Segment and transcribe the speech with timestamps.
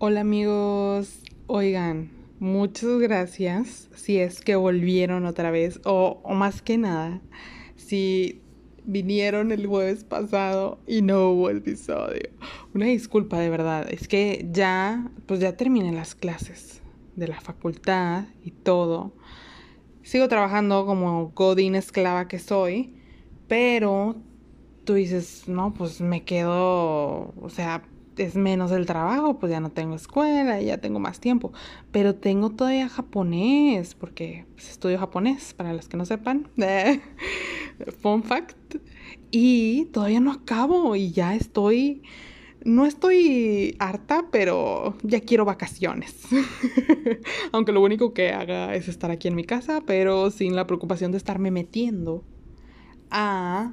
[0.00, 2.10] Hola amigos, oigan,
[2.40, 7.20] muchas gracias si es que volvieron otra vez o, más que nada,
[7.76, 8.40] si
[8.84, 12.30] vinieron el jueves pasado y no hubo episodio.
[12.74, 16.82] Una disculpa de verdad, es que ya, pues ya terminé las clases
[17.14, 19.12] de la facultad y todo.
[20.02, 22.92] Sigo trabajando como godín esclava que soy,
[23.46, 24.16] pero
[24.84, 27.82] tú dices, no, pues me quedo, o sea,
[28.16, 31.52] es menos el trabajo, pues ya no tengo escuela, ya tengo más tiempo,
[31.90, 36.48] pero tengo todavía japonés, porque pues, estudio japonés, para los que no sepan,
[38.00, 38.76] fun fact,
[39.30, 42.02] y todavía no acabo y ya estoy,
[42.64, 46.26] no estoy harta, pero ya quiero vacaciones,
[47.52, 51.10] aunque lo único que haga es estar aquí en mi casa, pero sin la preocupación
[51.10, 52.24] de estarme metiendo
[53.10, 53.72] a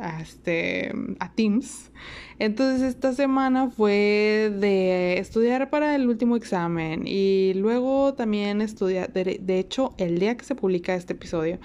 [0.00, 1.90] a, este, a Teams.
[2.38, 9.58] Entonces esta semana fue de estudiar para el último examen y luego también estudiar, de,
[9.58, 11.58] hecho el día que se publica este episodio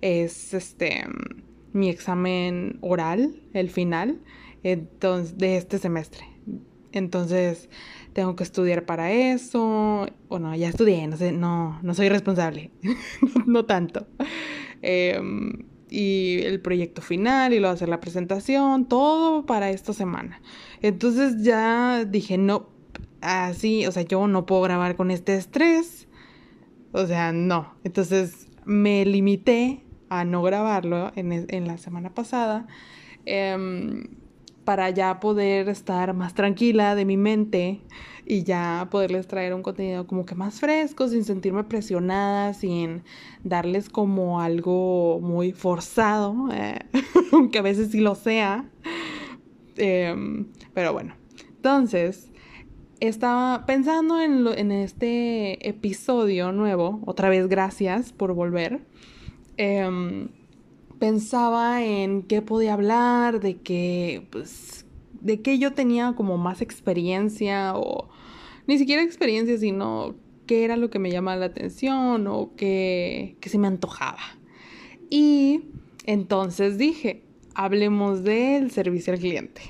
[0.00, 1.04] es este
[1.72, 4.20] mi examen oral, el final,
[4.62, 6.24] entonces, de este semestre.
[6.92, 7.68] Entonces
[8.12, 10.08] tengo que estudiar para eso.
[10.28, 12.72] Bueno, ya estudié, no sé, no, no soy responsable,
[13.46, 14.08] no tanto.
[14.82, 15.20] Eh,
[15.90, 20.40] y el proyecto final y luego hacer la presentación, todo para esta semana.
[20.82, 22.68] Entonces ya dije, no,
[23.20, 26.08] así, o sea, yo no puedo grabar con este estrés.
[26.92, 27.74] O sea, no.
[27.84, 32.66] Entonces me limité a no grabarlo en, en la semana pasada
[33.26, 34.08] eh,
[34.64, 37.80] para ya poder estar más tranquila de mi mente
[38.30, 43.02] y ya poderles traer un contenido como que más fresco, sin sentirme presionada, sin
[43.42, 46.78] darles como algo muy forzado, eh,
[47.32, 48.70] aunque a veces sí lo sea.
[49.76, 50.14] Eh,
[50.72, 51.16] pero bueno,
[51.56, 52.30] entonces
[53.00, 58.80] estaba pensando en, en, este episodio nuevo, otra vez gracias por volver.
[59.56, 60.28] Eh,
[61.00, 64.86] pensaba en qué podía hablar, de qué, pues,
[65.20, 68.08] de qué yo tenía como más experiencia o
[68.66, 70.14] ni siquiera experiencia, sino
[70.46, 74.20] qué era lo que me llamaba la atención o qué, qué se me antojaba.
[75.08, 75.62] Y
[76.06, 79.60] entonces dije, hablemos del servicio al cliente.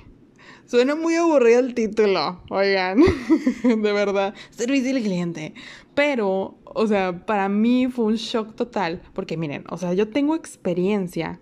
[0.67, 3.01] Suena muy aburrido el título, oigan,
[3.65, 5.55] de verdad, servicio al cliente.
[5.95, 10.37] Pero, o sea, para mí fue un shock total, porque miren, o sea, yo tengo
[10.37, 11.41] experiencia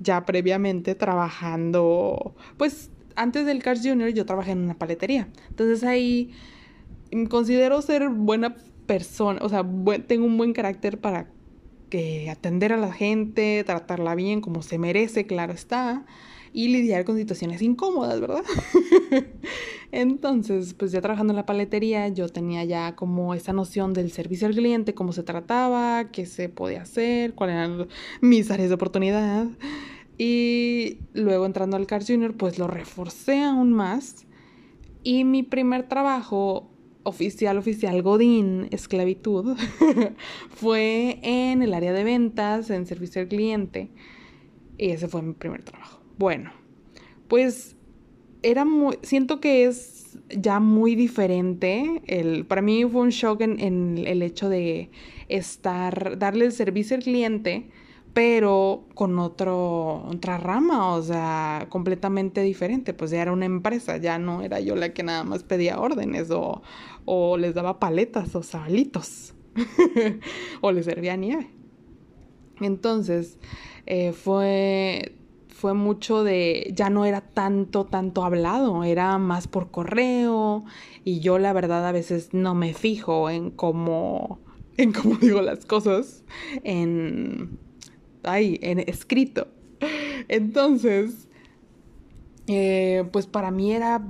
[0.00, 5.28] ya previamente trabajando, pues antes del Cars Junior yo trabajé en una paletería.
[5.50, 6.30] Entonces ahí
[7.28, 8.56] considero ser buena
[8.86, 9.64] persona, o sea,
[10.06, 11.28] tengo un buen carácter para
[11.90, 16.04] que atender a la gente, tratarla bien como se merece, claro está,
[16.52, 18.42] y lidiar con situaciones incómodas, ¿verdad?
[19.92, 24.46] Entonces, pues ya trabajando en la paletería, yo tenía ya como esa noción del servicio
[24.46, 27.88] al cliente, cómo se trataba, qué se podía hacer, cuáles eran
[28.20, 29.46] mis áreas de oportunidad.
[30.18, 34.26] Y luego entrando al Car Junior, pues lo reforcé aún más.
[35.04, 36.68] Y mi primer trabajo
[37.04, 39.56] oficial, oficial, Godín, esclavitud,
[40.50, 43.90] fue en el área de ventas, en servicio al cliente.
[44.76, 46.00] Y ese fue mi primer trabajo.
[46.18, 46.50] Bueno,
[47.28, 47.76] pues
[48.42, 52.02] era muy, siento que es ya muy diferente.
[52.06, 54.90] El, para mí fue un shock en, en el hecho de
[55.28, 57.70] estar, darle el servicio al cliente
[58.18, 64.18] pero con otro, otra rama, o sea, completamente diferente, pues ya era una empresa, ya
[64.18, 66.60] no era yo la que nada más pedía órdenes o,
[67.04, 69.34] o les daba paletas o sabalitos
[70.62, 71.48] o les servía nieve.
[72.60, 73.38] Entonces,
[73.86, 75.14] eh, fue,
[75.46, 80.64] fue mucho de, ya no era tanto, tanto hablado, era más por correo
[81.04, 84.40] y yo la verdad a veces no me fijo en cómo,
[84.76, 86.24] en cómo digo las cosas,
[86.64, 87.68] en
[88.24, 89.48] ahí, en escrito.
[90.28, 91.28] Entonces,
[92.46, 94.02] eh, pues para mí era,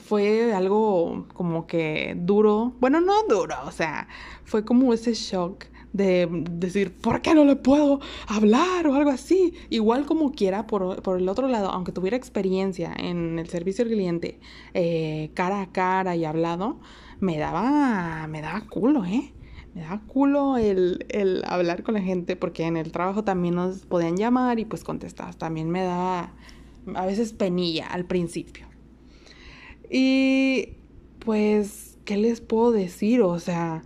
[0.00, 4.08] fue algo como que duro, bueno, no duro, o sea,
[4.44, 9.54] fue como ese shock de decir, ¿por qué no le puedo hablar o algo así?
[9.70, 13.90] Igual como quiera, por, por el otro lado, aunque tuviera experiencia en el servicio al
[13.90, 14.38] cliente
[14.74, 16.80] eh, cara a cara y hablado,
[17.20, 19.32] me daba, me daba culo, ¿eh?
[19.74, 23.86] Me da culo el, el, hablar con la gente porque en el trabajo también nos
[23.86, 25.36] podían llamar y pues contestabas.
[25.36, 26.32] También me daba
[26.94, 28.66] a veces penilla al principio.
[29.90, 30.70] Y
[31.18, 33.22] pues, ¿qué les puedo decir?
[33.22, 33.82] O sea,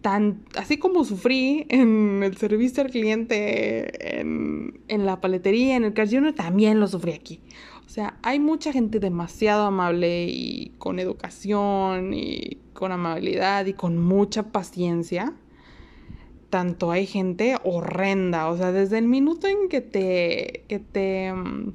[0.00, 6.08] tan, así como sufrí en el servicio al cliente, en, la paletería, en el Car
[6.34, 7.40] también lo sufrí aquí.
[7.86, 13.98] O sea, hay mucha gente demasiado amable y con educación y con amabilidad y con
[13.98, 15.34] mucha paciencia.
[16.50, 21.74] Tanto hay gente horrenda, o sea, desde el minuto en que te, que te mm,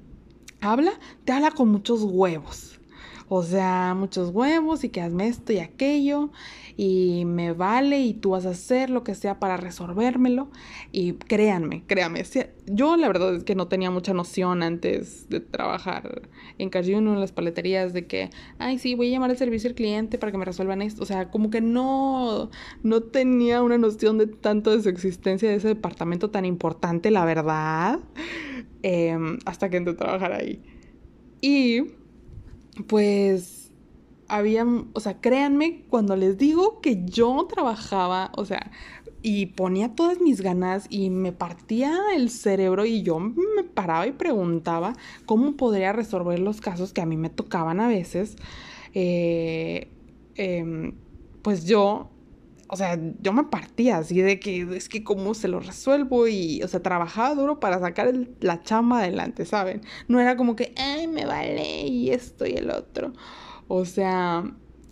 [0.62, 0.94] habla,
[1.26, 2.81] te habla con muchos huevos.
[3.34, 6.32] O sea, muchos huevos y que hazme esto y aquello
[6.76, 10.50] y me vale y tú vas a hacer lo que sea para resolvérmelo.
[10.92, 12.26] Y créanme, créanme,
[12.66, 16.24] yo la verdad es que no tenía mucha noción antes de trabajar
[16.58, 19.76] en Cayuno, en las paleterías, de que, ay, sí, voy a llamar al servicio al
[19.76, 21.02] cliente para que me resuelvan esto.
[21.02, 22.50] O sea, como que no,
[22.84, 27.24] no tenía una noción de tanto de su existencia de ese departamento tan importante, la
[27.24, 28.02] verdad,
[28.84, 30.62] em, hasta que entré a trabajar ahí.
[31.40, 32.01] Y
[32.88, 33.72] pues
[34.28, 38.72] había, o sea, créanme cuando les digo que yo trabajaba, o sea,
[39.22, 44.12] y ponía todas mis ganas y me partía el cerebro y yo me paraba y
[44.12, 44.94] preguntaba
[45.26, 48.36] cómo podría resolver los casos que a mí me tocaban a veces,
[48.94, 49.90] eh,
[50.36, 50.94] em,
[51.42, 52.11] pues yo
[52.72, 56.64] o sea, yo me partía así de que es que cómo se lo resuelvo y,
[56.64, 59.82] o sea, trabajaba duro para sacar la chamba adelante, ¿saben?
[60.08, 63.12] No era como que, ay, me vale y esto y el otro.
[63.68, 64.46] O sea,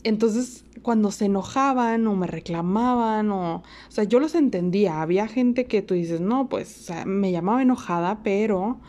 [0.03, 5.01] entonces cuando se enojaban o me reclamaban o, o sea, yo los entendía.
[5.01, 8.81] Había gente que tú dices, no, pues, o sea, me llamaba enojada, pero,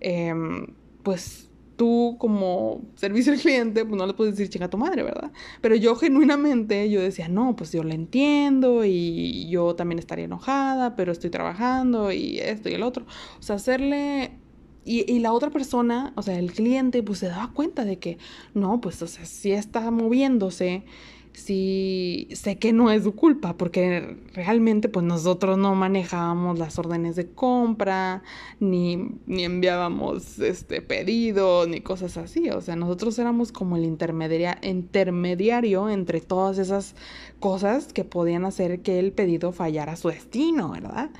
[0.00, 0.68] em,
[1.02, 1.45] pues
[1.76, 5.30] tú como servicio al cliente, pues no le puedes decir chinga tu madre, ¿verdad?
[5.60, 10.96] Pero yo genuinamente, yo decía, no, pues yo lo entiendo y yo también estaría enojada,
[10.96, 13.06] pero estoy trabajando y esto y el otro.
[13.38, 14.38] O sea, hacerle...
[14.88, 18.18] Y, y la otra persona, o sea, el cliente, pues se daba cuenta de que,
[18.54, 20.84] no, pues, o sea, si está moviéndose
[21.36, 27.14] sí sé que no es su culpa, porque realmente pues nosotros no manejábamos las órdenes
[27.14, 28.22] de compra,
[28.58, 28.96] ni,
[29.26, 32.48] ni enviábamos este pedidos, ni cosas así.
[32.48, 36.94] O sea, nosotros éramos como el intermedia intermediario entre todas esas
[37.38, 41.10] cosas que podían hacer que el pedido fallara su destino, ¿verdad?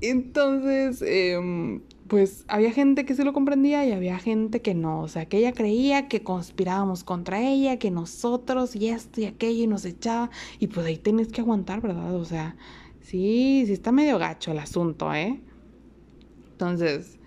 [0.00, 5.08] Entonces, eh, pues había gente que se lo comprendía y había gente que no, o
[5.08, 9.66] sea, que ella creía que conspirábamos contra ella, que nosotros y esto y aquello y
[9.66, 12.14] nos echaba y pues ahí tenés que aguantar, ¿verdad?
[12.14, 12.56] O sea,
[13.00, 15.40] sí, sí está medio gacho el asunto, ¿eh?
[16.52, 17.18] Entonces,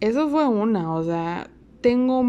[0.00, 1.50] eso fue una, o sea,
[1.80, 2.24] tengo,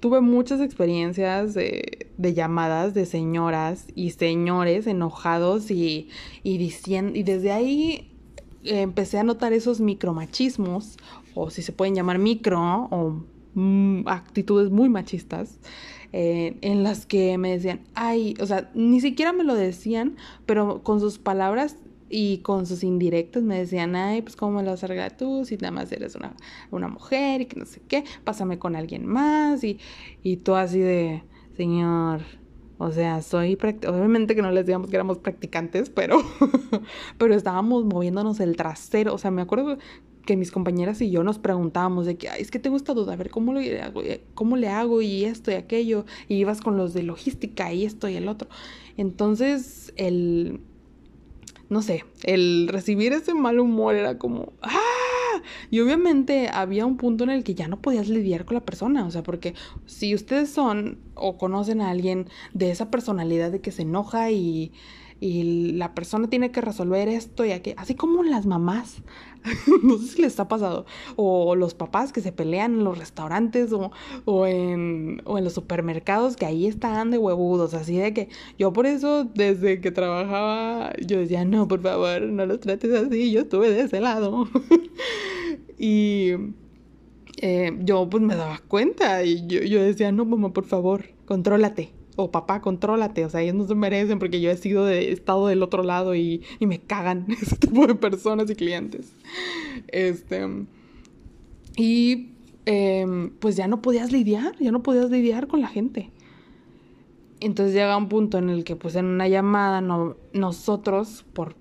[0.00, 6.08] tuve muchas experiencias de, de, llamadas de señoras y señores enojados y,
[6.42, 8.09] y diciendo, y desde ahí
[8.64, 10.96] empecé a notar esos micromachismos
[11.34, 13.22] o si se pueden llamar micro, o
[13.54, 15.58] mm, actitudes muy machistas,
[16.12, 20.16] eh, en las que me decían, ay, o sea, ni siquiera me lo decían,
[20.46, 21.76] pero con sus palabras
[22.08, 25.44] y con sus indirectos me decían, ay, pues cómo me lo vas a arreglar tú
[25.44, 26.34] si nada más eres una,
[26.72, 29.78] una mujer y que no sé qué, pásame con alguien más y,
[30.24, 31.22] y tú así de,
[31.56, 32.22] señor,
[32.82, 36.22] o sea, soy obviamente que no les digamos que éramos practicantes, pero,
[37.18, 39.12] pero estábamos moviéndonos el trasero.
[39.12, 39.76] O sea, me acuerdo
[40.24, 43.12] que mis compañeras y yo nos preguntábamos de que, Ay, es que tengo esta duda,
[43.12, 43.60] a ver, ¿cómo, lo,
[44.32, 45.02] ¿cómo le hago?
[45.02, 46.06] Y esto y aquello.
[46.26, 48.48] Y ibas con los de logística y esto y el otro.
[48.96, 50.60] Entonces, el,
[51.68, 54.79] no sé, el recibir ese mal humor era como, ¡ah!
[55.70, 59.06] Y obviamente había un punto en el que ya no podías lidiar con la persona,
[59.06, 59.54] o sea, porque
[59.86, 64.72] si ustedes son o conocen a alguien de esa personalidad de que se enoja y
[65.20, 69.02] y la persona tiene que resolver esto y aquello, así como las mamás,
[69.82, 70.86] no sé si les ha pasado,
[71.16, 73.92] o los papás que se pelean en los restaurantes o,
[74.24, 78.72] o, en, o en los supermercados que ahí están de huevudos, así de que yo
[78.72, 83.42] por eso desde que trabajaba yo decía, no, por favor, no los trates así, yo
[83.42, 84.48] estuve de ese lado.
[85.78, 86.32] y
[87.42, 91.92] eh, yo pues me daba cuenta y yo, yo decía, no, mamá, por favor, contrólate
[92.16, 95.46] o papá, contrólate, o sea, ellos no se merecen porque yo he sido de, estado
[95.46, 99.14] del otro lado y, y me cagan ese tipo de personas y clientes.
[99.88, 100.46] Este,
[101.76, 102.32] y
[102.66, 106.10] em, pues ya no podías lidiar, ya no podías lidiar con la gente.
[107.40, 111.56] Entonces llega un punto en el que pues en una llamada no, nosotros por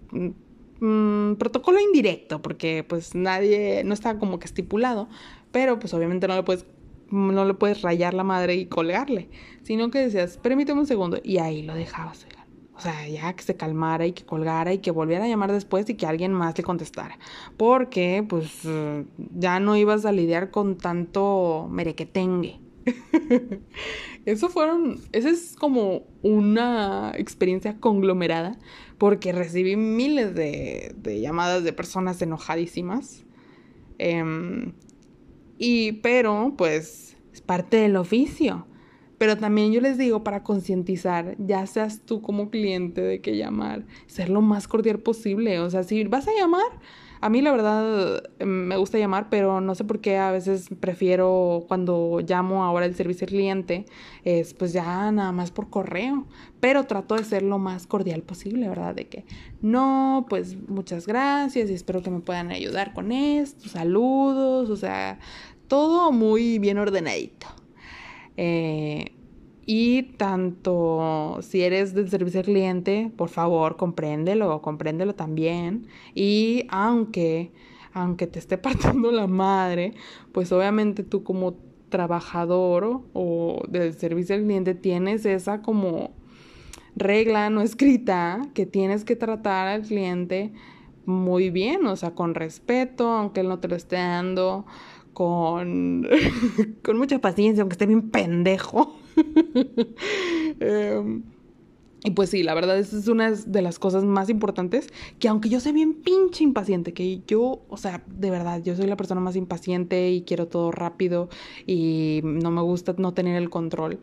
[0.79, 5.07] mm, protocolo indirecto, porque pues nadie, no está como que estipulado,
[5.51, 6.65] pero pues obviamente no le puedes
[7.11, 9.29] no le puedes rayar la madre y colgarle,
[9.63, 12.25] sino que decías, permíteme un segundo, y ahí lo dejabas,
[12.75, 15.89] O sea, ya que se calmara y que colgara y que volviera a llamar después
[15.89, 17.17] y que alguien más le contestara.
[17.57, 18.61] Porque, pues,
[19.35, 22.59] ya no ibas a lidiar con tanto merequetengue.
[24.25, 28.57] Eso fueron, esa es como una experiencia conglomerada
[28.97, 33.23] porque recibí miles de, llamadas de personas enojadísimas.
[33.97, 34.73] Em,
[35.57, 38.67] y, pero, pues, es parte del oficio.
[39.17, 43.85] Pero también yo les digo para concientizar, ya seas tú como cliente de que llamar,
[44.07, 45.59] ser lo más cordial posible.
[45.59, 46.79] O sea, si vas a llamar,
[47.21, 51.65] a mí la verdad me gusta llamar, pero no sé por qué a veces prefiero
[51.67, 53.85] cuando llamo ahora el servicio al cliente,
[54.23, 56.25] es pues ya nada más por correo.
[56.59, 58.95] Pero trato de ser lo más cordial posible, ¿verdad?
[58.95, 59.25] De que
[59.61, 65.19] no, pues muchas gracias y espero que me puedan ayudar con esto, saludos, o sea,
[65.67, 67.47] todo muy bien ordenadito.
[68.37, 69.18] Eh,
[69.71, 75.85] y tanto si eres del servicio al cliente, por favor, compréndelo, compréndelo también.
[76.15, 77.51] Y aunque,
[77.93, 79.93] aunque te esté partiendo la madre,
[80.31, 81.53] pues obviamente tú como
[81.89, 86.15] trabajador o del servicio al cliente tienes esa como
[86.95, 90.51] regla no escrita que tienes que tratar al cliente
[91.05, 94.65] muy bien, o sea, con respeto, aunque él no te lo esté dando,
[95.13, 96.07] con,
[96.83, 98.95] con mucha paciencia, aunque esté bien pendejo.
[100.59, 101.23] Em,
[102.03, 104.87] y pues sí, la verdad, esa es una de las cosas más importantes,
[105.19, 108.87] que aunque yo sea bien pinche impaciente, que yo, o sea, de verdad, yo soy
[108.87, 111.29] la persona más impaciente y quiero todo rápido
[111.67, 113.99] y no me gusta no tener el control.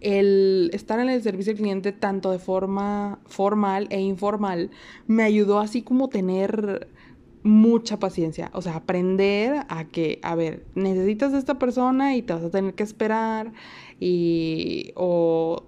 [0.00, 4.70] El estar en el servicio al cliente tanto de forma formal e informal
[5.06, 6.88] me ayudó así como tener
[7.42, 12.32] mucha paciencia, o sea, aprender a que, a ver, necesitas de esta persona y te
[12.32, 13.52] vas a tener que esperar
[13.98, 15.64] y o,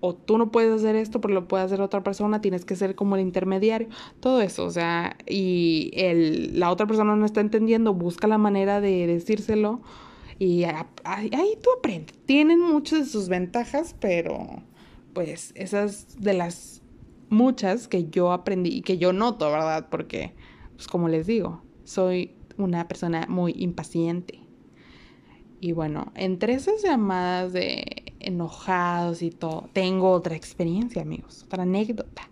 [0.00, 2.94] o tú no puedes hacer esto, pero lo puede hacer otra persona, tienes que ser
[2.94, 3.88] como el intermediario,
[4.20, 8.80] todo eso, o sea, y el, la otra persona no está entendiendo, busca la manera
[8.80, 9.80] de decírselo
[10.38, 12.16] y ahí tú aprendes.
[12.26, 14.46] Tienen muchas de sus ventajas, pero
[15.12, 16.80] pues esas de las
[17.28, 19.88] muchas que yo aprendí y que yo noto, ¿verdad?
[19.90, 20.32] Porque
[20.78, 24.38] pues como les digo, soy una persona muy impaciente.
[25.60, 32.30] Y bueno, entre esas llamadas de enojados y todo, tengo otra experiencia, amigos, otra anécdota.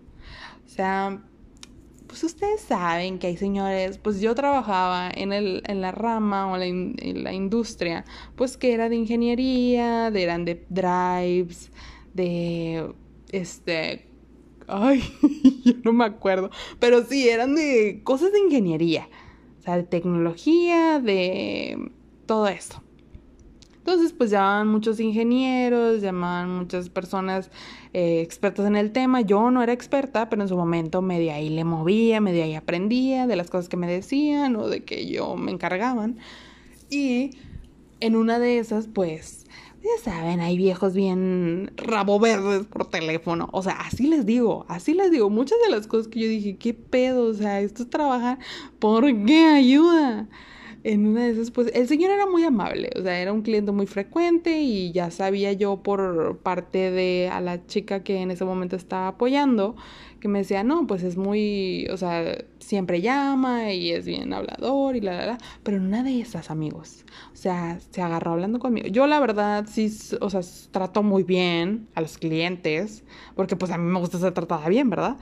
[0.64, 1.24] O sea,
[2.06, 6.56] pues ustedes saben que hay señores, pues yo trabajaba en, el, en la rama o
[6.56, 8.04] en la industria,
[8.36, 11.72] pues que era de ingeniería, eran de drives,
[12.14, 12.94] de
[13.32, 14.06] este
[14.68, 15.02] Ay,
[15.64, 16.50] yo no me acuerdo.
[16.78, 19.08] Pero sí, eran de cosas de ingeniería.
[19.58, 21.90] O sea, de tecnología, de
[22.26, 22.82] todo esto.
[23.87, 27.50] Entonces, pues llamaban muchos ingenieros, llamaban muchas personas
[27.92, 29.20] eh, expertas en el tema.
[29.20, 33.28] Yo no era experta, pero en su momento medio ahí le movía, medio ahí aprendía
[33.28, 36.18] de las cosas que me decían o de que yo me encargaban.
[36.90, 37.30] Y
[38.00, 39.46] en una de esas, pues
[39.86, 43.48] ya saben, hay viejos bien rabo verdes por teléfono.
[43.52, 45.30] O sea, así les digo, así les digo.
[45.30, 47.24] Muchas de las cosas que yo dije, ¿qué pedo?
[47.28, 48.38] O sea, esto es trabajar.
[48.78, 50.28] ¿Por qué ayuda?
[50.88, 52.90] En una de esas, pues, el señor era muy amable.
[52.96, 57.40] O sea, era un cliente muy frecuente y ya sabía yo por parte de a
[57.40, 59.74] la chica que en ese momento estaba apoyando
[60.20, 64.94] que me decía, no, pues es muy, o sea, siempre llama y es bien hablador
[64.94, 68.60] y la, la, la, pero en una de esas, amigos, o sea, se agarró hablando
[68.60, 68.86] conmigo.
[68.86, 70.40] Yo la verdad sí, o sea,
[70.70, 73.02] trato muy bien a los clientes,
[73.34, 75.16] porque pues a mí me gusta ser tratada bien, ¿verdad?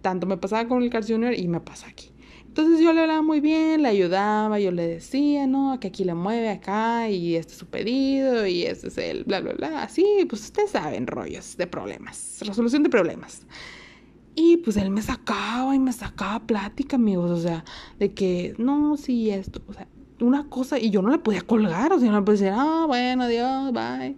[0.00, 2.09] Tanto me pasaba con el Car Junior y me pasa aquí.
[2.50, 6.14] Entonces yo le hablaba muy bien, le ayudaba, yo le decía, no, que aquí le
[6.14, 9.84] mueve acá y este es su pedido y este es el bla, bla, bla.
[9.84, 13.46] Así, pues ustedes saben, rollos de problemas, resolución de problemas.
[14.34, 17.64] Y pues él me sacaba y me sacaba plática, amigos, o sea,
[18.00, 19.86] de que, no, sí, esto, o sea,
[20.20, 22.84] una cosa, y yo no le podía colgar, o sea, no le podía decir, ah,
[22.88, 24.16] bueno, adiós, bye.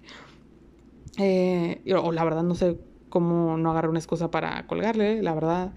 [1.19, 2.79] Eh, o la verdad no sé
[3.11, 5.75] cómo no agarré una excusa para colgarle, la verdad.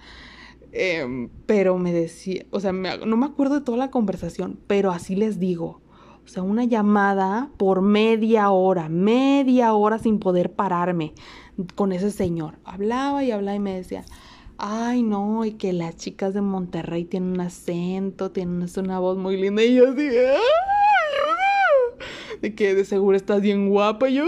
[0.78, 5.16] Em, pero me decía, o sea, no me acuerdo de toda la conversación, pero así
[5.16, 5.80] les digo.
[6.26, 11.14] O sea, una llamada por media hora, media hora sin poder pararme
[11.76, 12.56] con ese señor.
[12.66, 14.04] Hablaba y hablaba y me decía,
[14.58, 19.38] ay no, y que las chicas de Monterrey tienen un acento, tienen una voz muy
[19.38, 20.40] linda y yo así, ay,
[22.42, 24.26] de que de seguro estás bien guapa y yo,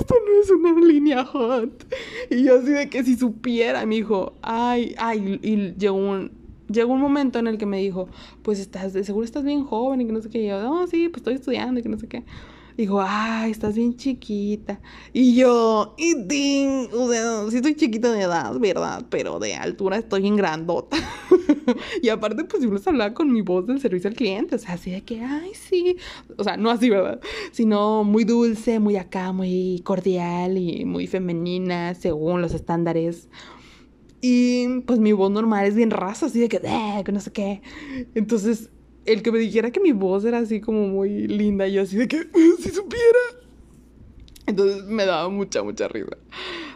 [0.00, 1.86] esto no es una línea hot.
[2.30, 6.32] Y yo así de que si supiera, me dijo, ay, ay, y llegó un,
[6.68, 8.08] llegó un momento en el que me dijo,
[8.42, 10.42] pues estás, seguro estás bien joven y que no sé qué.
[10.42, 12.24] Y yo, no, sí, pues estoy estudiando y que no sé qué.
[12.76, 14.80] Dijo, ay, estás bien chiquita.
[15.12, 19.04] Y yo, y ding, o sea, sí estoy chiquita de edad, ¿verdad?
[19.10, 20.96] Pero de altura estoy en grandota.
[22.02, 24.74] y aparte, pues yo les hablaba con mi voz del servicio al cliente, o sea,
[24.74, 25.96] así de que, ay, sí.
[26.36, 27.20] O sea, no así, ¿verdad?
[27.52, 33.28] Sino muy dulce, muy acá, muy cordial y muy femenina, según los estándares.
[34.20, 37.32] Y pues mi voz normal es bien rasa, así de que, eh, que no sé
[37.32, 37.60] qué.
[38.14, 38.70] Entonces,
[39.04, 42.08] el que me dijera que mi voz era así como muy linda, yo así de
[42.08, 42.28] que,
[42.60, 43.18] si supiera.
[44.46, 46.16] Entonces me daba mucha, mucha risa.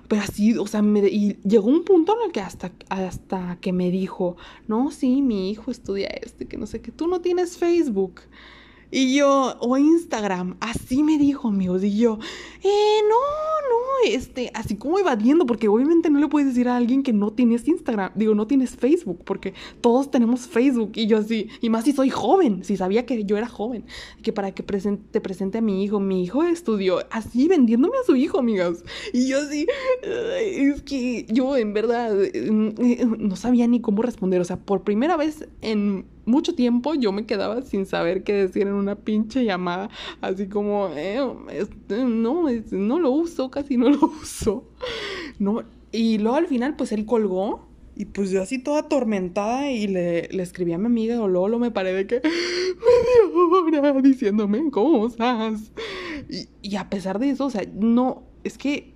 [0.08, 3.72] Pero así, o sea, me, y llegó un punto en el que hasta, hasta que
[3.72, 4.36] me dijo,
[4.68, 8.20] no, sí, mi hijo estudia este, que no sé qué, tú no tienes Facebook.
[8.90, 11.82] Y yo, o Instagram, así me dijo, amigos.
[11.82, 12.18] Y yo,
[12.62, 13.16] eh, no,
[13.68, 17.32] no, este, así como evadiendo, porque obviamente no le puedes decir a alguien que no
[17.32, 20.92] tienes Instagram, digo, no tienes Facebook, porque todos tenemos Facebook.
[20.94, 23.84] Y yo así, y más si soy joven, si sabía que yo era joven,
[24.22, 28.16] que para que te presente a mi hijo, mi hijo estudió así vendiéndome a su
[28.16, 28.84] hijo, amigas.
[29.12, 29.66] Y yo así,
[30.02, 32.14] es que yo en verdad
[33.18, 34.40] no sabía ni cómo responder.
[34.40, 38.62] O sea, por primera vez en mucho tiempo yo me quedaba sin saber qué decir
[38.62, 39.88] en una pinche llamada,
[40.20, 41.18] así como, eh,
[41.88, 44.64] no, no lo uso, casi no lo uso.
[45.38, 49.86] No, y luego al final pues él colgó y pues yo así toda atormentada y
[49.86, 52.20] le, le escribí a mi amiga o luego me paré de que
[53.64, 55.72] media hora diciéndome cosas.
[56.28, 58.95] Y, y a pesar de eso, o sea, no, es que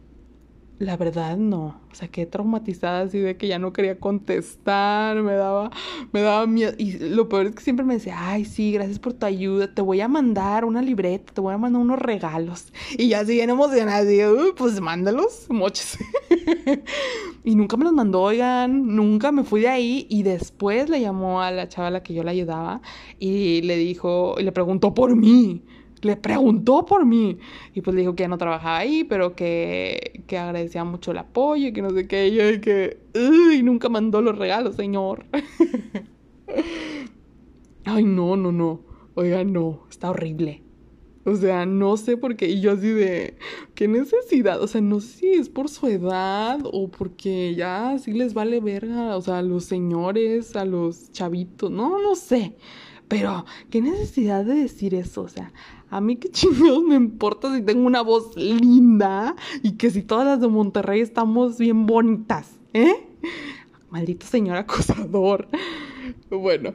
[0.80, 5.34] la verdad no, o sea, quedé traumatizada así de que ya no quería contestar, me
[5.34, 5.70] daba,
[6.10, 6.72] me daba miedo.
[6.78, 9.82] Y lo peor es que siempre me decía, ay, sí, gracias por tu ayuda, te
[9.82, 12.72] voy a mandar una libreta, te voy a mandar unos regalos.
[12.96, 15.98] Y ya así bien emocionada, digo, pues mándalos, moches.
[17.44, 20.06] y nunca me los mandó, oigan, nunca me fui de ahí.
[20.08, 22.80] Y después le llamó a la chava a la que yo le ayudaba
[23.18, 25.62] y le dijo, y le preguntó por mí
[26.02, 27.38] le preguntó por mí.
[27.74, 31.18] Y pues le dijo que ya no trabajaba ahí, pero que, que agradecía mucho el
[31.18, 32.28] apoyo y que no sé qué.
[32.28, 35.26] Y y que, uy, nunca mandó los regalos, señor.
[37.84, 38.84] Ay, no, no, no.
[39.14, 40.62] Oiga, no, está horrible.
[41.24, 42.48] O sea, no sé por qué.
[42.48, 43.36] Y yo así de,
[43.74, 44.60] ¿qué necesidad?
[44.62, 48.60] O sea, no sé si es por su edad o porque ya sí les vale
[48.60, 49.16] verga.
[49.16, 51.70] O sea, a los señores, a los chavitos.
[51.70, 52.56] No, no sé.
[53.08, 55.22] Pero, ¿qué necesidad de decir eso?
[55.22, 55.52] O sea,
[55.90, 60.26] a mí qué chingados me importa si tengo una voz linda y que si todas
[60.26, 62.94] las de Monterrey estamos bien bonitas, ¿eh?
[63.90, 65.48] Maldito señor acosador.
[66.30, 66.74] Bueno,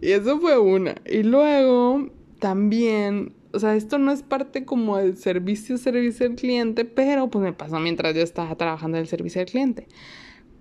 [0.00, 0.94] y eso fue una.
[1.10, 6.84] Y luego también, o sea, esto no es parte como del servicio, servicio al cliente,
[6.84, 9.88] pero pues me pasó mientras yo estaba trabajando en el servicio al cliente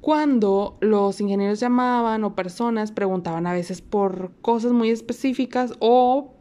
[0.01, 6.33] cuando los ingenieros llamaban o personas preguntaban a veces por cosas muy específicas o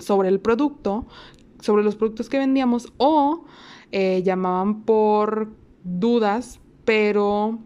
[0.00, 1.06] sobre el producto,
[1.60, 3.44] sobre los productos que vendíamos o
[3.90, 5.50] eh, llamaban por
[5.84, 7.58] dudas, pero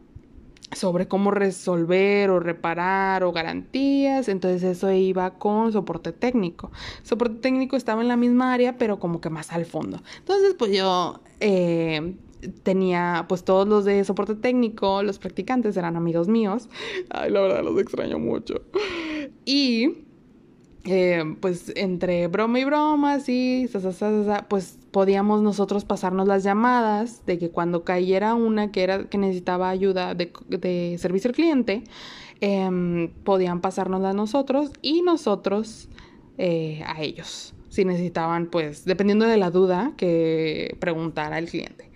[0.72, 6.72] sobre cómo resolver o reparar o garantías, entonces eso iba con soporte técnico.
[7.02, 10.02] Soporte técnico estaba en la misma área, pero como que más al fondo.
[10.18, 12.16] Entonces, pues yo eh,
[12.62, 16.68] tenía, pues todos los de soporte técnico, los practicantes eran amigos míos.
[17.10, 18.62] Ay, la verdad los extraño mucho.
[19.44, 20.04] Y
[20.84, 23.68] eh, pues entre broma y broma, sí,
[24.48, 29.68] pues podíamos nosotros pasarnos las llamadas de que cuando cayera una que era que necesitaba
[29.68, 31.84] ayuda de, servicio al cliente,
[32.40, 35.88] em, podían pasárnosla a nosotros y nosotros
[36.38, 41.90] eh, a ellos si necesitaban, pues, dependiendo de la duda que preguntara el cliente.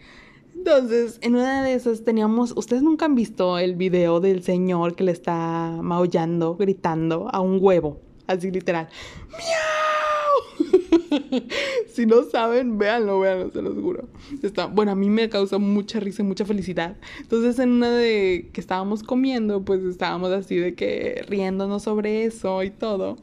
[0.61, 5.05] Entonces, en una de esas teníamos, ustedes nunca han visto el video del señor que
[5.05, 8.91] le está maullando, gritando a un huevo, así literal.
[9.31, 11.39] ¡Miau!
[11.87, 14.11] si no saben, véanlo, véanlo, se los juro.
[14.43, 16.99] Está, bueno, a mí me causa mucha risa y mucha felicidad.
[17.23, 22.63] Entonces, en una de que estábamos comiendo, pues estábamos así de que riéndonos sobre eso
[22.63, 23.17] y todo.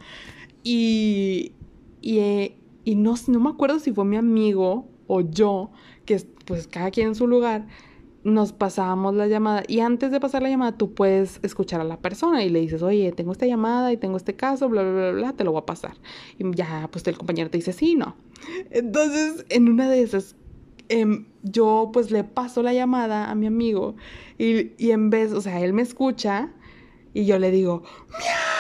[0.64, 1.52] Y,
[2.02, 5.72] y, eh, y no, no me acuerdo si fue mi amigo o yo
[6.06, 7.68] que pues cada quien en su lugar,
[8.24, 11.98] nos pasábamos la llamada y antes de pasar la llamada tú puedes escuchar a la
[11.98, 15.12] persona y le dices, oye, tengo esta llamada y tengo este caso, bla, bla, bla,
[15.12, 15.94] bla, te lo voy a pasar.
[16.38, 18.16] Y ya, pues el compañero te dice, sí, no.
[18.72, 20.36] Entonces, en una de esas,
[20.90, 23.96] em, yo pues le paso la llamada a mi amigo
[24.38, 26.52] y, y en vez, o sea, él me escucha
[27.14, 28.57] y yo le digo, ¡miau!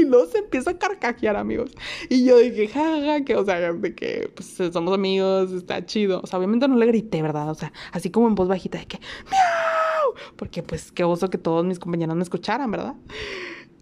[0.00, 1.72] Y luego se empieza a carcajear, amigos.
[2.08, 6.20] Y yo dije, jaja, que, o sea, de que pues, somos amigos, está chido.
[6.22, 7.50] O sea, obviamente no le grité, ¿verdad?
[7.50, 8.98] O sea, así como en voz bajita de que,
[9.30, 10.14] ¡miau!
[10.36, 12.94] Porque, pues, qué oso que todos mis compañeros me escucharan, ¿verdad?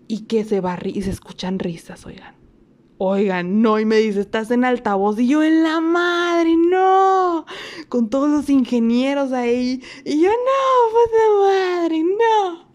[0.09, 2.35] Y que se va y se escuchan risas, oigan.
[2.97, 5.19] Oigan, no, y me dice, estás en altavoz.
[5.19, 7.45] Y yo, en la madre, no.
[7.89, 9.83] Con todos los ingenieros ahí.
[10.05, 12.71] Y yo, no, puta madre, no.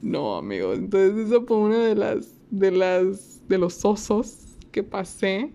[0.00, 0.78] No, amigos.
[0.78, 5.52] Entonces, esa fue una de las, de las, de los osos que pasé.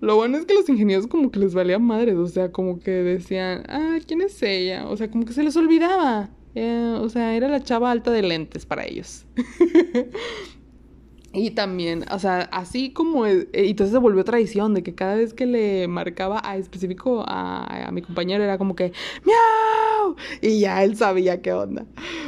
[0.00, 2.90] Lo bueno es que los ingenieros como que les valía madres, o sea, como que
[2.90, 4.86] decían, ah, ¿quién es ella?
[4.88, 6.28] O sea, como que se les olvidaba.
[6.54, 9.24] Eh, o sea, era la chava alta de lentes para ellos.
[11.34, 15.34] y también, o sea, así como, y entonces se volvió tradición de que cada vez
[15.34, 18.92] que le marcaba a específico a, a, mi compañero era como que,
[19.24, 20.16] ¡miau!
[20.40, 21.86] Y ya él sabía qué onda.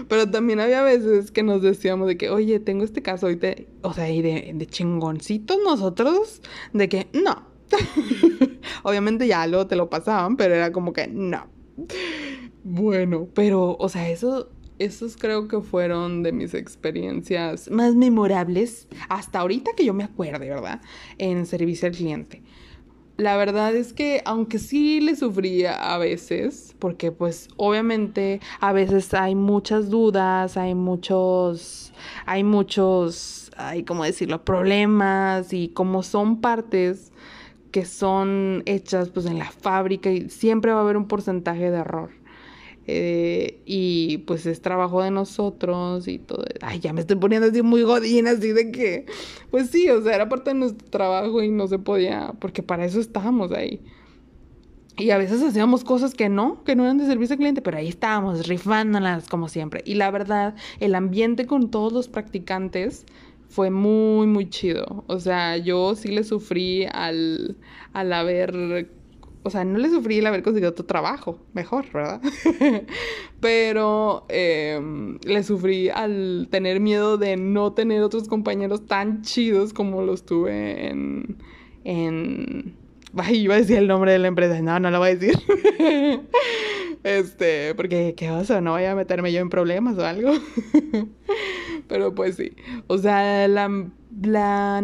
[0.08, 3.38] Pero también había veces que nos decíamos de que, oye, tengo este caso, y
[3.82, 6.42] o sea, y de, de chingoncitos nosotros,
[6.72, 7.56] de que, no,
[8.82, 11.46] Obviamente ya luego te lo pasaban, pero era como que no.
[12.64, 19.40] Bueno, pero, o sea, eso, esos creo que fueron de mis experiencias más memorables hasta
[19.40, 20.80] ahorita que yo me acuerde, ¿verdad?
[21.18, 22.42] En servicio al cliente.
[23.16, 29.14] La verdad es que aunque sí le sufría a veces, porque pues obviamente a veces
[29.14, 31.94] hay muchas dudas, hay muchos,
[32.26, 37.10] hay muchos, hay como decirlo, problemas y como son partes
[37.70, 41.78] que son hechas pues en la fábrica y siempre va a haber un porcentaje de
[41.78, 42.10] error.
[42.88, 46.44] Eh, y pues es trabajo de nosotros y todo.
[46.60, 49.06] Ay, ya me estoy poniendo así muy godina, así de que,
[49.50, 52.84] pues sí, o sea, era parte de nuestro trabajo y no se podía, porque para
[52.84, 53.80] eso estábamos ahí.
[54.98, 57.76] Y a veces hacíamos cosas que no, que no eran de servicio al cliente, pero
[57.76, 59.82] ahí estábamos, rifándolas como siempre.
[59.84, 63.04] Y la verdad, el ambiente con todos los practicantes
[63.48, 65.04] fue muy, muy chido.
[65.06, 67.56] O sea, yo sí le sufrí al,
[67.92, 68.90] al haber,
[69.46, 72.20] o sea, no le sufrí al haber conseguido otro trabajo, mejor, ¿verdad?
[73.40, 80.02] Pero em, le sufrí al tener miedo de no tener otros compañeros tan chidos como
[80.02, 81.36] los tuve en...
[81.84, 82.74] en...
[83.16, 84.60] Ay, iba a decir el nombre de la empresa.
[84.60, 85.38] No, no lo voy a decir.
[87.04, 90.32] este, porque qué oso, no voy a meterme yo en problemas o algo.
[91.88, 92.50] Pero pues sí.
[92.88, 93.70] O sea, la,
[94.22, 94.82] la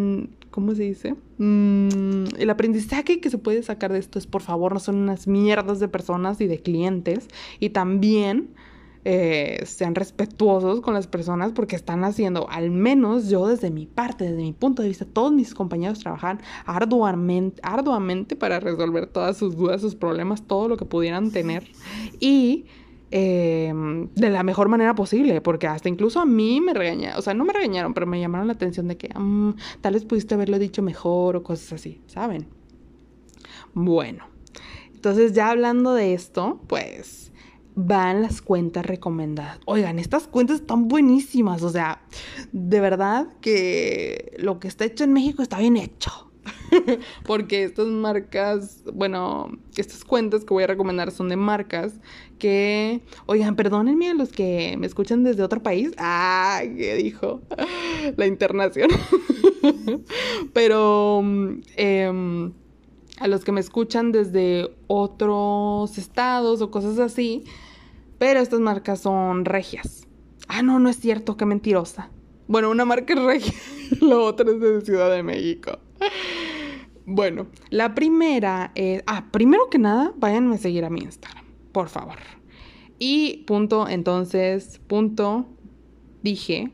[0.53, 1.17] ¿cómo se dice?
[1.39, 5.27] Mm, el aprendizaje que se puede sacar de esto es, por favor, no son unas
[5.27, 7.27] mierdas de personas y de clientes.
[7.59, 8.51] Y también
[9.05, 14.27] eh, sean respetuosos con las personas porque están haciendo, al menos yo desde mi parte,
[14.27, 19.57] desde mi punto de vista, todos mis compañeros trabajan arduamente, arduamente para resolver todas sus
[19.57, 21.67] dudas, sus problemas, todo lo que pudieran tener.
[22.21, 22.67] Y
[23.15, 27.35] Em, de la mejor manera posible, porque hasta incluso a mí me regañaron, o sea,
[27.35, 29.51] no me regañaron, pero me llamaron la atención de que mm,
[29.83, 32.49] tal vez pudiste haberlo dicho mejor o cosas así, ¿saben?
[33.75, 34.25] Bueno,
[34.95, 37.33] entonces ya hablando de esto, pues
[37.75, 39.61] van las cuentas recomendadas.
[39.67, 42.01] Oigan, estas cuentas están buenísimas, o sea,
[42.53, 46.32] de verdad que lo que está hecho en México está bien hecho.
[47.25, 51.95] Porque estas marcas, bueno, estas cuentas que voy a recomendar son de marcas
[52.39, 55.93] que, oigan, perdónenme a los que me escuchan desde otro país.
[55.99, 57.43] Ah, ¿qué dijo?
[58.17, 58.91] La internación.
[60.53, 61.21] Pero
[61.77, 62.53] em,
[63.19, 67.45] a los que me escuchan desde otros estados o cosas así,
[68.19, 70.07] pero estas marcas son regias.
[70.49, 72.11] Ah, no, no es cierto, qué mentirosa.
[72.49, 73.55] Bueno, una marca es regia,
[74.01, 75.79] la otra es de Ciudad de México.
[77.05, 79.03] Bueno, la primera es.
[79.07, 82.19] Ah, primero que nada, váyanme a seguir a mi Instagram, por favor.
[82.99, 85.47] Y punto, entonces, punto,
[86.23, 86.73] dije.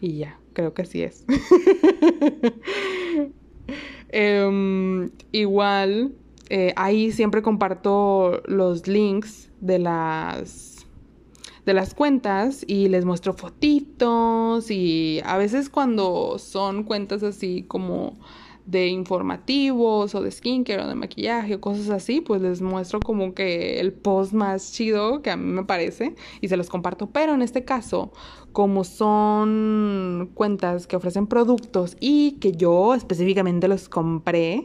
[0.00, 1.24] Y ya, creo que así es.
[4.14, 6.14] Em, igual,
[6.50, 10.86] eh, ahí siempre comparto los links de las
[11.64, 18.18] de las cuentas y les muestro fotitos y a veces cuando son cuentas así como
[18.66, 23.34] de informativos o de skincare o de maquillaje o cosas así, pues les muestro como
[23.34, 27.10] que el post más chido que a mí me parece y se los comparto.
[27.10, 28.12] Pero en este caso,
[28.52, 34.64] como son cuentas que ofrecen productos y que yo específicamente los compré,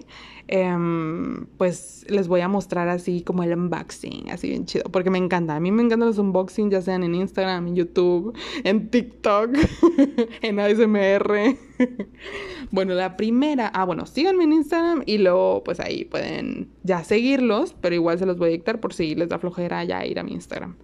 [0.49, 5.17] Em, pues les voy a mostrar así como el unboxing, así bien chido, porque me
[5.17, 5.55] encanta.
[5.57, 9.49] A mí me encantan los unboxings, ya sean en Instagram, en YouTube, en TikTok,
[10.41, 11.57] en ASMR.
[12.71, 17.75] bueno, la primera, ah, bueno, síganme en Instagram y luego pues ahí pueden ya seguirlos,
[17.81, 20.23] pero igual se los voy a dictar por si les da flojera ya ir a
[20.23, 20.77] mi Instagram.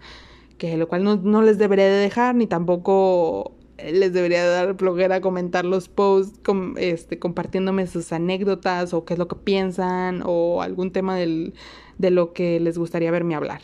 [0.63, 5.19] Que lo cual no, no les debería de dejar, ni tampoco les debería dar flojera
[5.19, 6.39] comentar los posts,
[6.77, 11.53] este, compartiéndome sus anécdotas o qué es lo que piensan o algún tema del,
[11.97, 13.59] de lo que les gustaría verme hablar.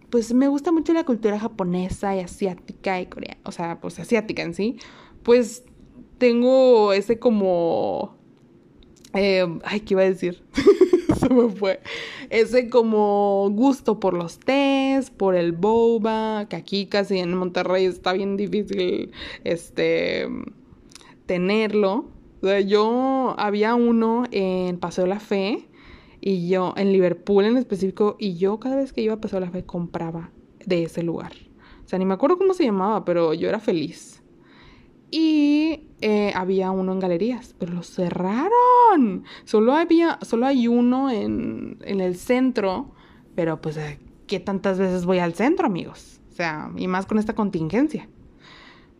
[0.10, 4.42] pues me gusta mucho la cultura japonesa y asiática y coreana, o sea, pues asiática
[4.42, 4.78] en sí,
[5.24, 5.64] pues
[6.18, 8.18] tengo ese como...
[9.14, 10.44] Eh, ay, ¿qué iba a decir?
[11.20, 11.80] Se me fue.
[12.30, 18.14] Ese como gusto por los tés, por el boba, que aquí casi en Monterrey está
[18.14, 19.12] bien difícil
[19.44, 20.28] este
[21.26, 22.10] tenerlo.
[22.42, 25.69] O sea, yo había uno en Paseo La Fe
[26.22, 29.52] y yo en Liverpool en específico y yo cada vez que iba a Paseo La
[29.52, 30.32] Fe compraba
[30.66, 31.34] de ese lugar.
[31.86, 34.22] O sea, ni me acuerdo cómo se llamaba, pero yo era feliz.
[35.12, 39.24] Y eh, había uno en galerías, pero lo cerraron.
[39.44, 42.92] Solo había, solo hay uno en, en el centro,
[43.34, 43.80] pero pues,
[44.28, 46.22] ¿qué tantas veces voy al centro, amigos?
[46.30, 48.08] O sea, y más con esta contingencia.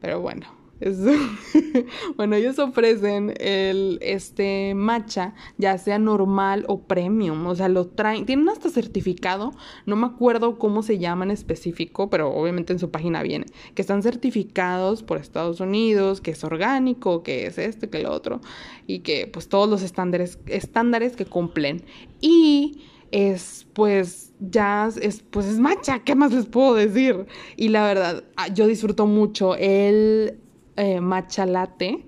[0.02, 0.48] Pero bueno,
[2.16, 8.26] bueno, ellos ofrecen el este matcha, ya sea normal o premium, o sea, lo traen,
[8.26, 9.52] tienen hasta certificado,
[9.86, 13.82] no me acuerdo cómo se llama en específico, pero obviamente en su página viene, que
[13.82, 18.40] están certificados por Estados Unidos, que es orgánico, que es este, que lo otro,
[18.88, 21.84] y que pues todos los estándares, estándares que cumplen.
[22.22, 27.26] Y es pues ya es pues es matcha, ¿qué más les puedo decir?
[27.58, 30.40] Y la verdad, ah, yo disfruto mucho el
[30.80, 32.06] eh, latte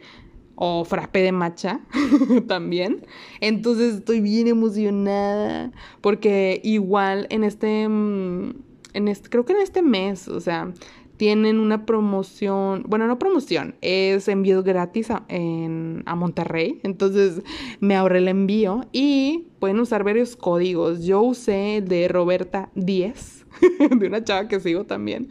[0.55, 1.81] o frappe de matcha
[2.47, 3.05] también.
[3.39, 8.53] Entonces estoy bien emocionada porque igual en este, mm,
[8.93, 10.71] en este, creo que en este mes, o sea,
[11.17, 16.79] tienen una promoción, bueno, no promoción, es envío gratis a, a Monterrey.
[16.83, 17.43] Entonces
[17.79, 21.03] me ahorré el envío y pueden usar varios códigos.
[21.05, 23.45] Yo usé el de Roberta 10,
[23.99, 25.29] de una chava que sigo también.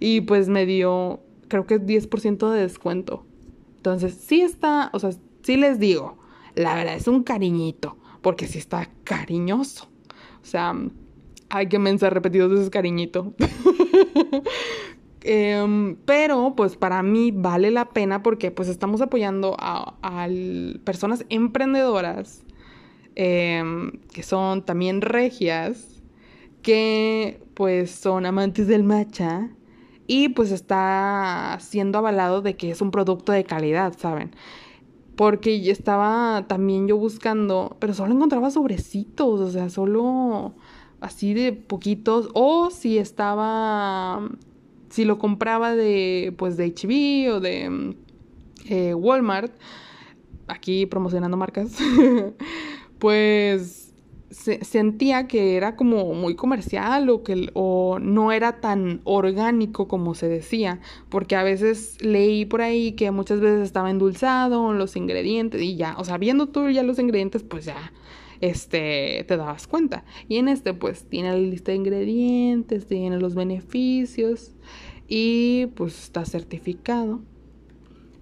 [0.00, 3.24] Y pues me dio creo que es 10% de descuento.
[3.76, 5.10] Entonces, sí está, o sea,
[5.42, 6.18] sí les digo,
[6.54, 9.88] la verdad es un cariñito, porque sí está cariñoso.
[10.42, 10.74] O sea,
[11.50, 13.34] hay que mensaje repetidos ese cariñito.
[15.22, 19.96] Em, pero pues para mí vale la pena porque pues estamos apoyando a,
[20.84, 22.44] personas emprendedoras
[23.16, 26.00] em, que son también regias,
[26.62, 29.50] que pues son amantes del matcha
[30.08, 34.34] y pues está siendo avalado de que es un producto de calidad, ¿saben?
[35.16, 40.54] Porque estaba también yo buscando, pero solo encontraba sobrecitos, o sea, solo
[41.00, 44.26] así de poquitos, o si estaba,
[44.88, 47.94] si lo compraba de, pues de HB o de
[48.64, 49.52] eh, Walmart,
[50.46, 51.76] aquí promocionando marcas,
[52.98, 53.87] pues
[54.30, 60.28] sentía que era como muy comercial o que o no era tan orgánico como se
[60.28, 65.76] decía, porque a veces leí por ahí que muchas veces estaba endulzado los ingredientes y
[65.76, 67.92] ya, o sea, viendo tú ya los ingredientes, pues ya
[68.40, 70.04] este te dabas cuenta.
[70.28, 74.52] Y en este pues tiene la lista de ingredientes, tiene los beneficios
[75.08, 77.22] y pues está certificado.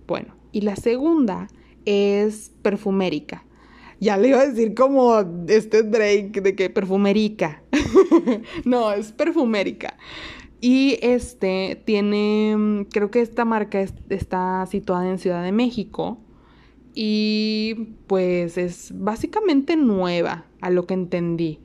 [0.07, 1.49] Bueno, y la segunda
[1.85, 3.46] es perfumérica.
[3.99, 7.63] Ya le iba a decir como este Drake de que perfumerica.
[8.65, 9.97] no, es perfumérica.
[10.61, 16.19] Y este tiene, creo que esta marca está situada en Ciudad de México.
[16.95, 21.61] Y pues es básicamente nueva, a lo que entendí.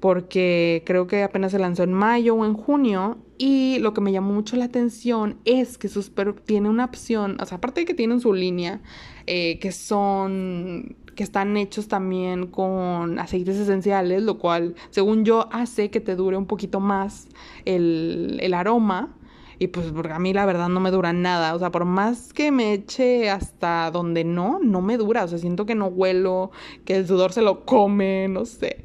[0.00, 3.18] Porque creo que apenas se lanzó en mayo o en junio.
[3.38, 6.12] Y lo que me llamó mucho la atención es que sus
[6.44, 8.80] tiene una opción, o sea, aparte de que tienen su línea,
[9.26, 15.90] eh, que son que están hechos también con aceites esenciales, lo cual, según yo, hace
[15.90, 17.28] que te dure un poquito más
[17.64, 19.16] el, el aroma.
[19.58, 21.54] Y pues porque a mí la verdad no me dura nada.
[21.54, 25.24] O sea, por más que me eche hasta donde no, no me dura.
[25.24, 26.50] O sea, siento que no huelo,
[26.84, 28.82] que el sudor se lo come, no sé.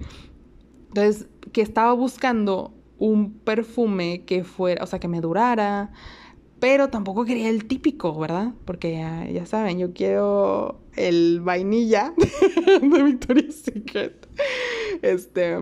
[0.89, 5.91] Entonces, que estaba buscando un perfume que fuera, o sea, que me durara,
[6.59, 8.53] pero tampoco quería el típico, ¿verdad?
[8.65, 8.97] Porque
[9.31, 12.13] ya, saben, yo quiero el vainilla
[12.81, 14.27] de Victoria's Secret.
[15.01, 15.57] Este.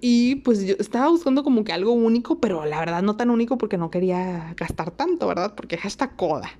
[0.00, 3.56] Y pues yo estaba buscando como que algo único, pero la verdad no tan único
[3.56, 5.54] porque no quería gastar tanto, ¿verdad?
[5.54, 6.50] Porque esta coda.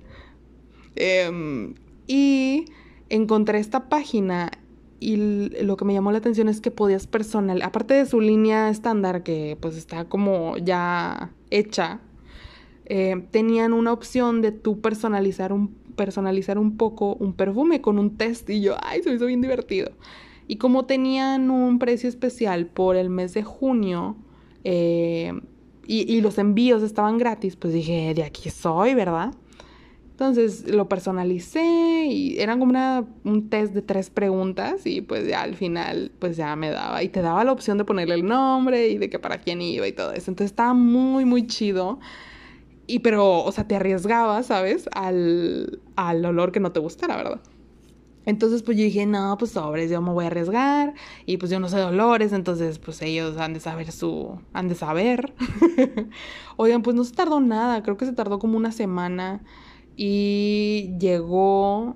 [0.95, 1.75] Em,
[2.07, 2.65] y
[3.09, 4.51] encontré esta página
[4.99, 5.17] y
[5.63, 9.21] lo que me llamó la atención es que podías personal, aparte de su línea estándar
[9.21, 12.01] que pues está como ya hecha
[12.89, 18.15] eh, tenían una opción de tú personalizar un, personalizar un poco un perfume con un
[18.15, 19.91] test y yo, ay, se me hizo bien divertido.
[20.47, 24.15] Y como tenían un precio especial por el mes de junio
[24.63, 25.33] eh,
[25.85, 29.33] y, y, los envíos estaban gratis, pues dije, de aquí soy, ¿verdad?
[30.11, 35.41] Entonces lo personalicé y eran como una, un test de tres preguntas y pues ya
[35.41, 38.87] al final pues ya me daba y te daba la opción de ponerle el nombre
[38.87, 40.31] y de que para quién iba y todo eso.
[40.31, 41.99] Entonces estaba muy, muy chido.
[42.87, 44.89] Y pero, o sea, te arriesgabas, ¿sabes?
[44.93, 47.41] Al, al olor que no te gustara, ¿verdad?
[48.25, 50.93] Entonces, pues yo dije, no, pues sobres, yo me voy a arriesgar.
[51.25, 54.39] Y pues yo no sé de olores, entonces, pues ellos han de saber su.
[54.53, 55.33] han de saber.
[56.57, 59.43] Oigan, pues no se tardó nada, creo que se tardó como una semana.
[59.95, 61.95] Y llegó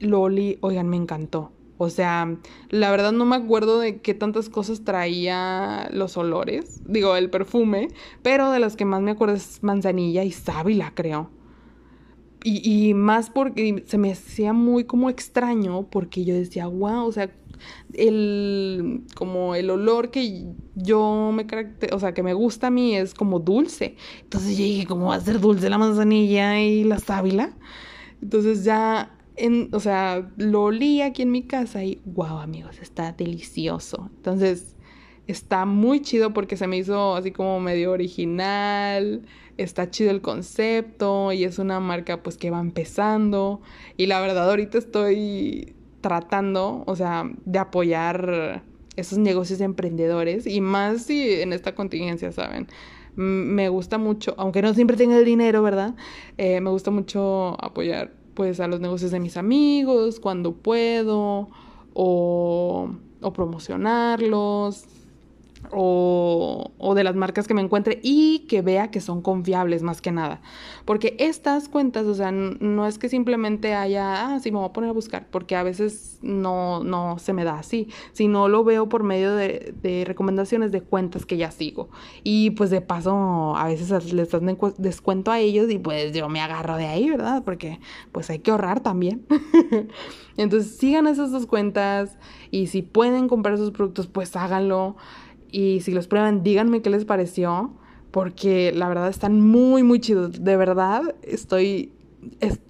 [0.00, 1.52] Loli, oigan, me encantó.
[1.78, 2.36] O sea,
[2.70, 7.88] la verdad no me acuerdo de qué tantas cosas traía los olores, digo, el perfume,
[8.22, 11.30] pero de las que más me acuerdo es manzanilla y sábila, creo.
[12.48, 17.28] Y, más porque se me hacía muy como extraño porque yo decía, wow, o sea,
[17.92, 21.44] el como el olor que yo me
[21.92, 23.96] o sea, que me gusta a mí es como dulce.
[24.22, 27.50] Entonces yo dije, ¿cómo va a ser dulce la manzanilla y la sábila?
[28.22, 29.15] Entonces ya
[29.72, 34.10] o sea, lo olí aquí en mi casa y wow, amigos, está delicioso.
[34.16, 34.76] Entonces,
[35.26, 39.22] está muy chido porque se me hizo así como medio original
[39.56, 43.60] está chido el concepto y es una marca pues que va empezando
[43.96, 48.62] y la verdad ahorita estoy tratando, o sea, de apoyar
[48.96, 52.68] esos negocios emprendedores y más si en esta contingencia, ¿saben?
[53.16, 55.94] Me gusta mucho, aunque no siempre tenga el dinero, ¿verdad?
[56.36, 61.48] Eh, me gusta mucho apoyar pues a los negocios de mis amigos cuando puedo
[61.94, 64.84] o, o promocionarlos
[65.72, 70.00] o, o, de las marcas que me encuentre y que vea que son confiables más
[70.00, 70.40] que nada.
[70.84, 74.72] Porque estas cuentas, o sea, no es que simplemente haya, ah, sí, me voy a
[74.72, 78.88] poner a buscar, porque a veces no, no se me da así, sino lo veo
[78.88, 81.88] por medio de, de recomendaciones de cuentas que ya sigo.
[82.22, 86.40] Y pues de paso, a veces les dan descuento a ellos y pues yo me
[86.40, 87.42] agarro de ahí, ¿verdad?
[87.44, 87.80] Porque
[88.12, 89.26] pues hay que ahorrar también.
[90.36, 92.18] Entonces sigan esas dos cuentas
[92.50, 94.96] y si pueden comprar esos productos, pues háganlo.
[95.56, 97.70] Y si los prueban, díganme qué les pareció,
[98.10, 100.44] porque la verdad están muy, muy chidos.
[100.44, 101.92] De verdad, estoy,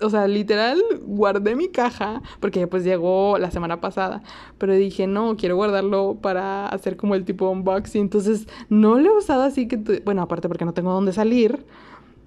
[0.00, 4.22] o sea, literal, guardé mi caja, porque pues llegó la semana pasada,
[4.58, 8.02] pero dije, no, quiero guardarlo para hacer como el tipo unboxing.
[8.02, 11.66] Entonces, no lo he usado así que, bueno, aparte porque no tengo dónde salir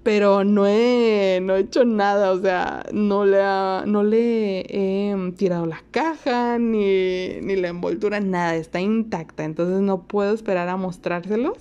[0.02, 3.38] pero no he, no he hecho nada, o sea, no le,
[3.86, 10.02] no le he tirado la caja ni, ni la envoltura, nada, está intacta, entonces no
[10.04, 11.58] puedo esperar a mostrárselos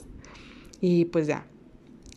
[0.79, 1.45] y pues ya.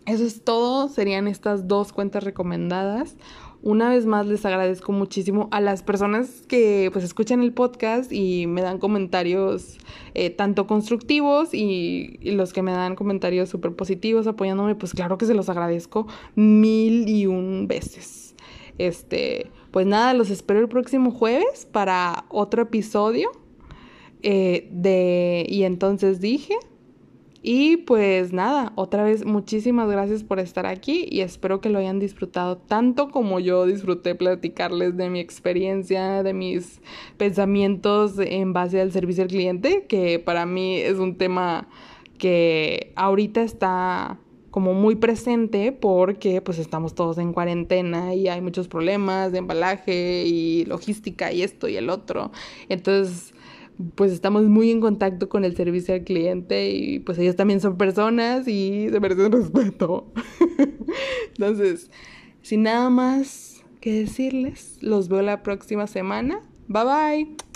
[0.06, 3.16] Eso es todo, serían estas dos cuentas recomendadas.
[3.64, 8.48] Una vez más les agradezco muchísimo a las personas que pues escuchan el podcast y
[8.48, 9.78] me dan comentarios
[10.14, 15.26] eh, tanto constructivos y, los que me dan comentarios súper positivos apoyándome, pues claro que
[15.26, 18.34] se los agradezco mil y un veces.
[18.78, 23.30] Este, pues nada, los espero el próximo jueves para otro episodio
[24.22, 26.56] eh, de Y entonces dije.
[27.44, 31.98] Y pues nada, otra vez muchísimas gracias por estar aquí y espero que lo hayan
[31.98, 36.80] disfrutado tanto como yo disfruté platicarles de mi experiencia, de mis
[37.16, 41.68] pensamientos en base al servicio al cliente, que para mí es un tema
[42.16, 44.20] que ahorita está
[44.52, 50.24] como muy presente porque pues estamos todos en cuarentena y hay muchos problemas de embalaje
[50.26, 52.30] y logística y esto y el otro.
[52.68, 53.34] Entonces
[53.94, 57.76] pues estamos muy en contacto con el servicio al cliente y pues ellos también son
[57.76, 60.12] personas y se merecen respeto.
[61.36, 61.90] Entonces,
[62.42, 66.40] sin nada más que decirles, los veo la próxima semana.
[66.68, 67.51] Bye bye.